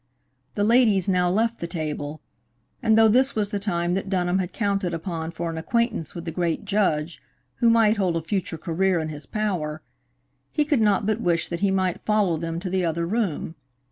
[0.55, 2.21] The ladies now left the table,
[2.81, 6.25] and though this was the time that Dunham had counted upon for an acquaintance with
[6.25, 7.21] the great judge
[7.57, 9.83] who might hold a future career in his power,
[10.51, 13.53] he could not but wish that he might follow them to the other room.